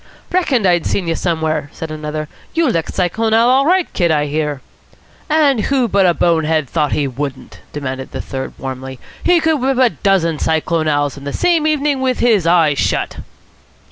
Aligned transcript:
"Reckoned 0.31 0.65
I'd 0.65 0.87
seen 0.87 1.07
you 1.07 1.13
somewhere!" 1.13 1.69
said 1.73 1.91
another. 1.91 2.27
"You 2.55 2.67
licked 2.69 2.95
Cyclone 2.95 3.35
Al. 3.35 3.47
all 3.51 3.67
right, 3.67 3.87
Kid, 3.93 4.09
I 4.09 4.25
hear." 4.25 4.61
"And 5.29 5.65
who 5.65 5.87
but 5.87 6.07
a 6.07 6.15
bone 6.15 6.43
head 6.43 6.67
thought 6.67 6.93
he 6.93 7.07
wouldn't?" 7.07 7.59
demanded 7.71 8.09
the 8.09 8.19
third 8.19 8.53
warmly. 8.57 8.97
"He 9.23 9.39
could 9.39 9.61
whip 9.61 9.77
a 9.77 9.91
dozen 9.91 10.39
Cyclone 10.39 10.87
Al.'s 10.87 11.17
in 11.17 11.23
the 11.23 11.31
same 11.31 11.67
evening 11.67 12.01
with 12.01 12.17
his 12.17 12.47
eyes 12.47 12.79
shut." 12.79 13.17